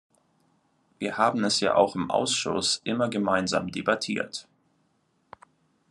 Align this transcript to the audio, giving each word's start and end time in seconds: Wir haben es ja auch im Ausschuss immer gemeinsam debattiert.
Wir 0.97 1.19
haben 1.19 1.43
es 1.43 1.59
ja 1.59 1.75
auch 1.75 1.93
im 1.95 2.09
Ausschuss 2.09 2.81
immer 2.83 3.07
gemeinsam 3.07 3.71
debattiert. 3.71 4.47